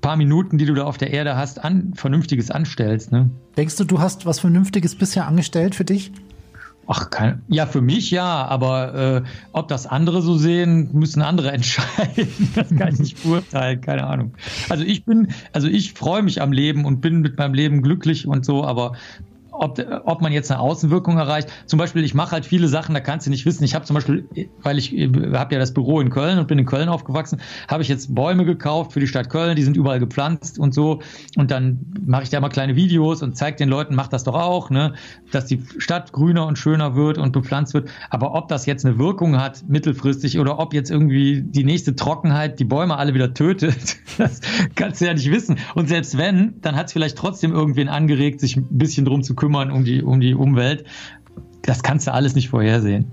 [0.00, 3.12] paar Minuten, die du da auf der Erde hast, an, Vernünftiges anstellst.
[3.12, 3.30] Ne?
[3.56, 6.12] Denkst du, du hast was Vernünftiges bisher angestellt für dich?
[6.94, 11.50] Ach, kein, ja, für mich ja, aber äh, ob das andere so sehen, müssen andere
[11.52, 12.50] entscheiden.
[12.54, 14.34] Das kann ich nicht beurteilen, keine Ahnung.
[14.68, 18.26] Also ich bin, also ich freue mich am Leben und bin mit meinem Leben glücklich
[18.26, 18.92] und so, aber
[19.62, 21.48] ob, ob man jetzt eine Außenwirkung erreicht.
[21.66, 23.62] Zum Beispiel, ich mache halt viele Sachen, da kannst du nicht wissen.
[23.62, 24.28] Ich habe zum Beispiel,
[24.62, 27.88] weil ich habe ja das Büro in Köln und bin in Köln aufgewachsen, habe ich
[27.88, 31.00] jetzt Bäume gekauft für die Stadt Köln, die sind überall gepflanzt und so.
[31.36, 34.34] Und dann mache ich da mal kleine Videos und zeige den Leuten, mach das doch
[34.34, 34.94] auch, ne,
[35.30, 37.88] dass die Stadt grüner und schöner wird und bepflanzt wird.
[38.10, 42.58] Aber ob das jetzt eine Wirkung hat, mittelfristig, oder ob jetzt irgendwie die nächste Trockenheit
[42.58, 44.40] die Bäume alle wieder tötet, das
[44.74, 45.58] kannst du ja nicht wissen.
[45.76, 49.36] Und selbst wenn, dann hat es vielleicht trotzdem irgendwen angeregt, sich ein bisschen drum zu
[49.36, 50.84] kümmern kümmern um die, um die Umwelt.
[51.62, 53.06] Das kannst du alles nicht vorhersehen.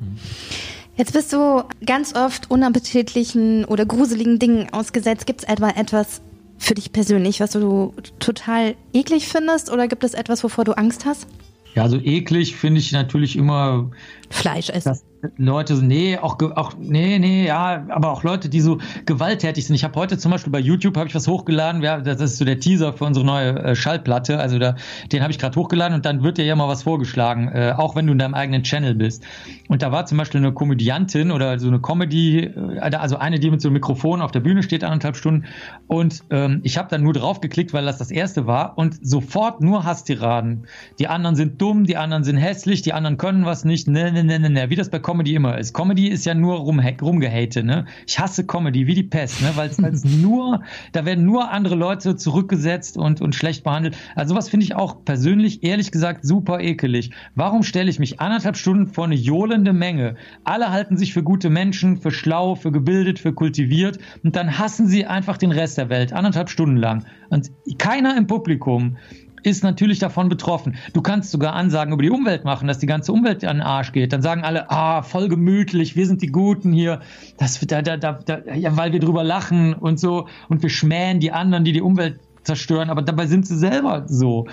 [0.95, 5.25] Jetzt bist du ganz oft unappetitlichen oder gruseligen Dingen ausgesetzt.
[5.25, 6.21] Gibt es etwa etwas
[6.57, 11.05] für dich persönlich, was du total eklig findest oder gibt es etwas, wovor du Angst
[11.05, 11.27] hast?
[11.75, 13.91] Ja, so eklig finde ich natürlich immer
[14.29, 14.89] Fleisch essen.
[14.89, 15.03] Das,
[15.37, 19.75] Leute, nee, auch, auch, nee, nee, ja, aber auch Leute, die so gewalttätig sind.
[19.75, 22.45] Ich habe heute zum Beispiel bei YouTube habe ich was hochgeladen, ja, das ist so
[22.45, 24.75] der Teaser für unsere neue äh, Schallplatte, also da,
[25.11, 27.95] den habe ich gerade hochgeladen und dann wird dir ja mal was vorgeschlagen, äh, auch
[27.95, 29.23] wenn du in deinem eigenen Channel bist.
[29.67, 33.51] Und da war zum Beispiel eine Komödiantin oder so eine Comedy, äh, also eine, die
[33.51, 35.45] mit so einem Mikrofon auf der Bühne steht, anderthalb Stunden.
[35.87, 39.61] Und ähm, ich habe dann nur drauf geklickt, weil das das erste war und sofort
[39.61, 40.65] nur Hasstiraden.
[40.97, 44.18] Die anderen sind dumm, die anderen sind hässlich, die anderen können was nicht, ne, ne,
[44.23, 45.73] ne, ne, ne, wie das bei Comedy immer ist.
[45.73, 47.85] Comedy ist ja nur rum, rumgehate, ne?
[48.07, 49.51] Ich hasse Comedy wie die Pest, ne?
[49.55, 53.97] Weil es nur, da werden nur andere Leute zurückgesetzt und, und schlecht behandelt.
[54.15, 57.11] Also sowas finde ich auch persönlich, ehrlich gesagt, super ekelig.
[57.35, 60.15] Warum stelle ich mich anderthalb Stunden vor eine johlende Menge?
[60.43, 64.87] Alle halten sich für gute Menschen, für schlau, für gebildet, für kultiviert und dann hassen
[64.87, 67.05] sie einfach den Rest der Welt, anderthalb Stunden lang.
[67.29, 68.97] Und keiner im Publikum
[69.43, 70.75] ist natürlich davon betroffen.
[70.93, 73.91] Du kannst sogar Ansagen über die Umwelt machen, dass die ganze Umwelt an den Arsch
[73.91, 74.13] geht.
[74.13, 77.01] Dann sagen alle, ah, voll gemütlich, wir sind die Guten hier,
[77.37, 81.31] das, da, da, da, ja, weil wir drüber lachen und so und wir schmähen die
[81.31, 84.47] anderen, die die Umwelt zerstören, aber dabei sind sie selber so.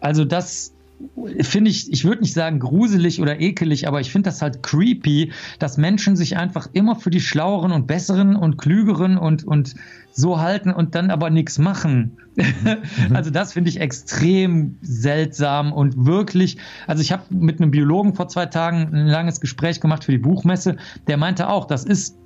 [0.00, 0.75] Also das
[1.42, 5.32] finde ich, ich würde nicht sagen gruselig oder ekelig, aber ich finde das halt creepy,
[5.58, 9.74] dass Menschen sich einfach immer für die Schlaueren und Besseren und Klügeren und, und
[10.12, 12.16] so halten und dann aber nichts machen.
[13.12, 16.56] also das finde ich extrem seltsam und wirklich,
[16.86, 20.18] also ich habe mit einem Biologen vor zwei Tagen ein langes Gespräch gemacht für die
[20.18, 22.16] Buchmesse, der meinte auch, das ist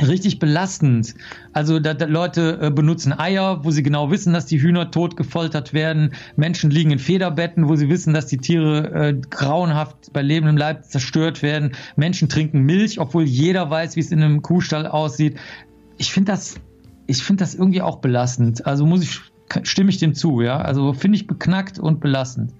[0.00, 1.14] richtig belastend.
[1.52, 5.16] Also da, da Leute äh, benutzen Eier, wo sie genau wissen, dass die Hühner tot
[5.16, 6.12] gefoltert werden.
[6.36, 10.84] Menschen liegen in Federbetten, wo sie wissen, dass die Tiere äh, grauenhaft bei lebendem Leib
[10.84, 11.72] zerstört werden.
[11.96, 15.36] Menschen trinken Milch, obwohl jeder weiß, wie es in einem Kuhstall aussieht.
[15.98, 16.56] Ich finde das,
[17.06, 18.66] ich finde das irgendwie auch belastend.
[18.66, 19.20] Also muss ich
[19.62, 20.58] stimme ich dem zu, ja.
[20.58, 22.52] Also finde ich beknackt und belastend.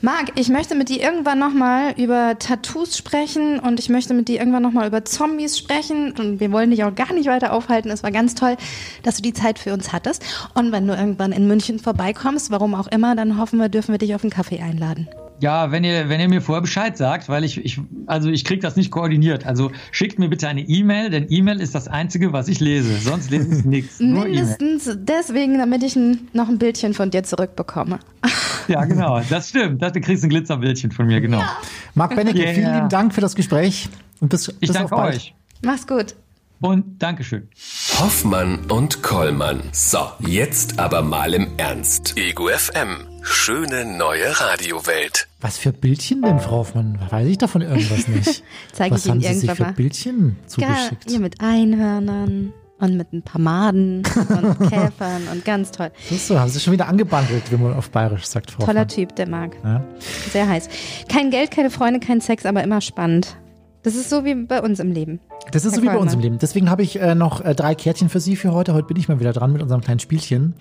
[0.00, 4.38] Marc, ich möchte mit dir irgendwann nochmal über Tattoos sprechen und ich möchte mit dir
[4.38, 7.90] irgendwann nochmal über Zombies sprechen und wir wollen dich auch gar nicht weiter aufhalten.
[7.90, 8.56] Es war ganz toll,
[9.02, 10.22] dass du die Zeit für uns hattest.
[10.54, 13.98] Und wenn du irgendwann in München vorbeikommst, warum auch immer, dann hoffen wir, dürfen wir
[13.98, 15.08] dich auf einen Kaffee einladen.
[15.44, 18.62] Ja, wenn ihr, wenn ihr mir vorher Bescheid sagt, weil ich, ich also ich kriege
[18.62, 19.44] das nicht koordiniert.
[19.44, 22.96] Also schickt mir bitte eine E-Mail, denn E-Mail ist das Einzige, was ich lese.
[22.96, 24.00] Sonst lese ich nichts.
[24.00, 27.98] Mindestens e deswegen, damit ich ein, noch ein Bildchen von dir zurückbekomme.
[28.66, 29.82] Ja, genau, das stimmt.
[29.82, 31.40] du kriegst ein Glitzerbildchen von mir, genau.
[31.40, 31.58] Ja.
[31.94, 32.54] Marc Bennecke, yeah.
[32.54, 35.34] vielen lieben Dank für das Gespräch und bis, ich bis danke euch.
[35.60, 36.14] Mach's gut.
[36.62, 37.50] Und Dankeschön.
[37.98, 39.60] Hoffmann und Kollmann.
[39.72, 42.16] So, jetzt aber mal im Ernst.
[42.16, 43.06] Ego FM.
[43.22, 45.28] Schöne neue Radiowelt.
[45.44, 46.98] Was für Bildchen denn, Frau Hoffmann?
[47.10, 48.42] Weiß ich davon irgendwas nicht.
[48.72, 51.04] Zeige ich Ihnen irgendwann sich für Bildchen zugeschickt?
[51.04, 55.90] Ja, hier mit Einhörnern und mit ein paar Maden und Käfern und ganz toll.
[56.08, 58.88] Siehst du, haben Sie schon wieder angebandelt, wie man auf Bayerisch sagt, Frau Toller Hoffmann.
[58.88, 59.54] Typ, der mag.
[59.62, 59.84] Ja.
[60.32, 60.70] Sehr heiß.
[61.10, 63.36] Kein Geld, keine Freunde, kein Sex, aber immer spannend.
[63.84, 65.20] Das ist so wie bei uns im Leben.
[65.52, 66.38] Das ist Herr so wie bei uns im Leben.
[66.38, 68.72] Deswegen habe ich äh, noch äh, drei Kärtchen für Sie für heute.
[68.72, 70.54] Heute bin ich mal wieder dran mit unserem kleinen Spielchen.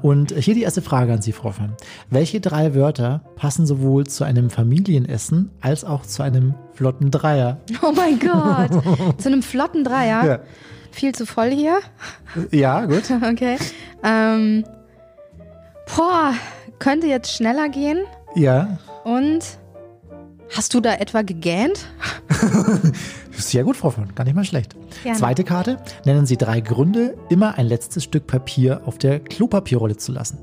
[0.00, 1.74] Und hier die erste Frage an Sie, Frau Fan.
[2.08, 7.58] Welche drei Wörter passen sowohl zu einem Familienessen als auch zu einem flotten Dreier?
[7.82, 8.82] Oh mein Gott.
[9.18, 10.24] zu einem flotten Dreier?
[10.24, 10.38] Ja.
[10.90, 11.80] Viel zu voll hier?
[12.50, 13.02] Ja, gut.
[13.30, 13.58] Okay.
[14.02, 14.64] Ähm,
[15.94, 16.32] boah,
[16.78, 17.98] könnte jetzt schneller gehen.
[18.34, 18.78] Ja.
[19.04, 19.59] Und
[20.54, 21.86] Hast du da etwa gegähnt?
[23.30, 24.74] Sehr gut, Frau von, gar nicht mal schlecht.
[25.02, 25.18] Gerne.
[25.18, 25.78] Zweite Karte.
[26.04, 30.38] Nennen Sie drei Gründe, immer ein letztes Stück Papier auf der Klopapierrolle zu lassen.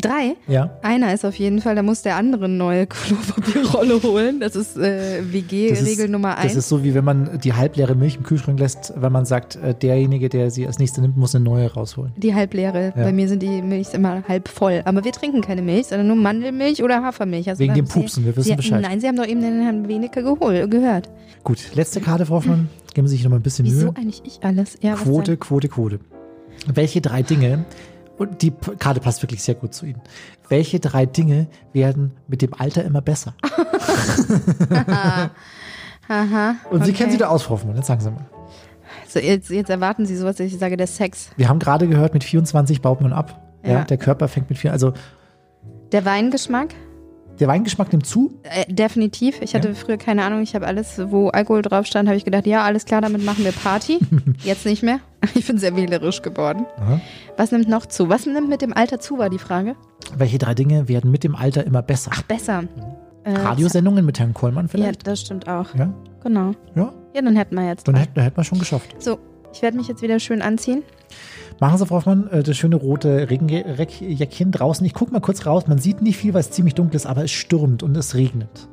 [0.00, 0.36] Drei?
[0.48, 0.70] Ja.
[0.82, 4.40] Einer ist auf jeden Fall, da muss der andere eine neue Klopapierrolle holen.
[4.40, 6.54] Das ist äh, WG-Regel Nummer eins.
[6.54, 9.56] Das ist so, wie wenn man die halbleere Milch im Kühlschrank lässt, wenn man sagt,
[9.56, 12.12] äh, derjenige, der sie als nächstes nimmt, muss eine neue rausholen.
[12.16, 12.92] Die halbleere.
[12.96, 13.04] Ja.
[13.04, 14.82] Bei mir sind die Milch immer halb voll.
[14.84, 17.48] Aber wir trinken keine Milch, sondern nur Mandelmilch oder Hafermilch.
[17.48, 18.82] Also Wegen dem Pupsen, wir wissen sie, Bescheid.
[18.82, 21.10] Nein, Sie haben doch eben den Herrn Wenecke gehört.
[21.44, 22.68] Gut, letzte Karte, Frau Hoffmann.
[22.94, 23.92] Geben Sie sich noch mal ein bisschen Wieso Mühe.
[23.94, 24.78] Wieso eigentlich ich alles?
[24.80, 26.00] Ja, Quote, Quote, Quote.
[26.66, 27.64] Welche drei Dinge
[28.20, 30.02] und die Karte passt wirklich sehr gut zu Ihnen.
[30.50, 33.32] Welche drei Dinge werden mit dem Alter immer besser?
[36.06, 36.56] Aha.
[36.70, 37.76] Und Sie kennen sie da aus, Frau Hoffmann.
[37.76, 38.26] Jetzt sagen Sie mal.
[39.08, 41.30] So, jetzt, jetzt erwarten Sie sowas, ich sage, der Sex.
[41.36, 43.40] Wir haben gerade gehört, mit 24 baut man ab.
[43.64, 43.70] Ja.
[43.70, 44.92] ja der Körper fängt mit vier, also.
[45.92, 46.74] Der Weingeschmack?
[47.40, 48.38] Der Weingeschmack nimmt zu?
[48.42, 49.40] Äh, definitiv.
[49.40, 49.74] Ich hatte ja.
[49.74, 50.42] früher keine Ahnung.
[50.42, 53.44] Ich habe alles, wo Alkohol drauf stand, habe ich gedacht, ja, alles klar, damit machen
[53.44, 53.98] wir Party.
[54.44, 55.00] Jetzt nicht mehr.
[55.34, 56.64] Ich bin sehr wählerisch geworden.
[56.78, 57.00] Aha.
[57.36, 58.08] Was nimmt noch zu?
[58.08, 59.76] Was nimmt mit dem Alter zu, war die Frage.
[60.16, 62.10] Welche drei Dinge werden mit dem Alter immer besser?
[62.14, 62.64] Ach, besser.
[63.24, 65.06] Äh, Radiosendungen mit Herrn Kohlmann vielleicht?
[65.06, 65.74] Ja, das stimmt auch.
[65.74, 65.92] Ja?
[66.22, 66.52] Genau.
[66.74, 66.92] Ja?
[67.14, 67.86] Ja, dann hätten wir jetzt.
[67.86, 68.96] Dann hätten, hätten wir schon geschafft.
[68.98, 69.18] So,
[69.52, 70.82] ich werde mich jetzt wieder schön anziehen.
[71.60, 74.84] Machen Sie, Frau Hoffmann, äh, das schöne rote Regenjäckchen draußen.
[74.86, 75.66] Ich gucke mal kurz raus.
[75.66, 78.68] Man sieht nicht viel, weil es ziemlich dunkel ist, aber es stürmt und es regnet.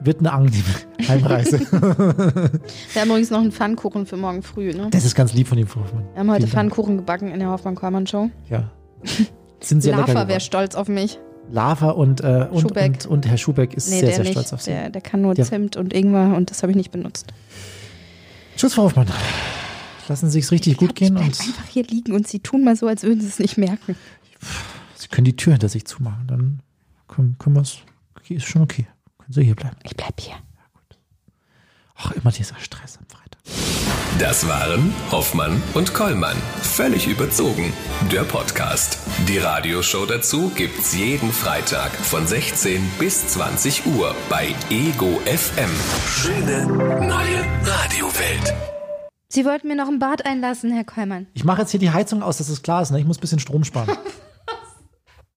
[0.00, 0.64] Wird eine angenehme
[1.08, 1.60] Heimreise.
[1.60, 4.72] Wir haben übrigens noch einen Pfannkuchen für morgen früh.
[4.72, 4.88] Ne?
[4.90, 6.04] Das ist ganz lieb von ihm, Frau Hoffmann.
[6.12, 7.06] Wir haben heute Vielen Pfannkuchen Dank.
[7.06, 8.30] gebacken in der Hoffmann-Kollmann-Show.
[8.50, 8.70] Ja.
[9.60, 11.20] Sind sehr Lava wäre stolz auf mich.
[11.50, 14.32] Lava und, äh, und, und, und, Herr Schubeck ist nee, sehr, sehr nicht.
[14.32, 14.70] stolz auf Sie.
[14.70, 15.44] Der, der kann nur ja.
[15.44, 17.32] Zimt und Ingwer und das habe ich nicht benutzt.
[18.56, 19.06] Tschüss, Frau Hoffmann.
[20.08, 21.16] Lassen Sie es richtig gut gehen.
[21.16, 23.94] und einfach hier liegen und Sie tun mal so, als würden Sie es nicht merken.
[24.96, 26.62] Sie können die Tür hinter sich zumachen, dann
[27.06, 27.78] können, können wir es.
[28.16, 28.86] Okay, ist schon okay.
[29.18, 29.76] Können Sie hier bleiben.
[29.84, 30.32] Ich bleib hier.
[30.34, 30.98] Ja, gut.
[31.96, 33.28] Ach, immer dieser Stress am Freitag.
[34.18, 36.36] Das waren Hoffmann und Kollmann.
[36.60, 37.72] Völlig überzogen.
[38.10, 38.98] Der Podcast.
[39.28, 45.70] Die Radioshow dazu gibt's jeden Freitag von 16 bis 20 Uhr bei Ego FM.
[46.08, 46.66] Schöne
[47.06, 48.54] neue Radiowelt.
[49.30, 51.26] Sie wollten mir noch ein Bad einlassen, Herr Kollmann.
[51.34, 52.90] Ich mache jetzt hier die Heizung aus, dass es klar ist.
[52.92, 52.98] Ne?
[52.98, 53.90] Ich muss ein bisschen Strom sparen.